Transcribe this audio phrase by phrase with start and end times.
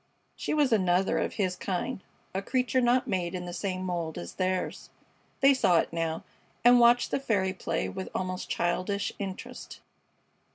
[0.35, 2.01] She was another of his kind,
[2.33, 4.89] a creature not made in the same mold as theirs.
[5.41, 6.23] They saw it now,
[6.65, 9.79] and watched the fairy play with almost childish interest.